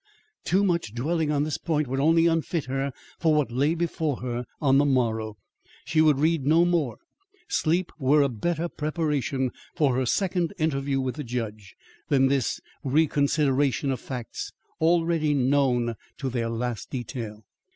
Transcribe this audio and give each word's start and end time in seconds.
too 0.43 0.63
much 0.63 0.95
dwelling 0.95 1.29
on 1.31 1.43
this 1.43 1.59
point 1.59 1.87
would 1.87 1.99
only 1.99 2.25
unfit 2.25 2.65
her 2.65 2.91
for 3.19 3.35
what 3.35 3.51
lay 3.51 3.75
before 3.75 4.15
her 4.21 4.47
on 4.59 4.79
the 4.79 4.83
morrow. 4.83 5.37
She 5.85 6.01
would 6.01 6.17
read 6.17 6.43
no 6.43 6.65
more. 6.65 6.97
Sleep 7.47 7.91
were 7.99 8.23
a 8.23 8.27
better 8.27 8.67
preparation 8.67 9.51
for 9.75 9.93
her 9.95 10.07
second 10.07 10.53
interview 10.57 10.99
with 10.99 11.17
the 11.17 11.23
judge 11.23 11.75
than 12.07 12.29
this 12.29 12.59
reconsideration 12.83 13.91
of 13.91 13.99
facts 13.99 14.51
already 14.79 15.35
known 15.35 15.93
to 16.17 16.31
their 16.31 16.49
last 16.49 16.89
detail. 16.89 17.45